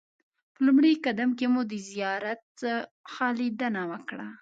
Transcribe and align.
په 0.53 0.59
لومړي 0.67 0.93
قدم 1.05 1.29
کې 1.37 1.45
مو 1.53 1.61
د 1.71 1.73
زیارت 1.89 2.41
څخه 2.61 3.25
لیدنه 3.39 3.81
وکړه. 3.91 4.27